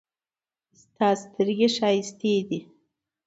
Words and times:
د 0.75 0.79
تا 0.95 1.09
سترګې 1.21 1.67
ښایسته 1.75 2.31
دي 2.49 2.59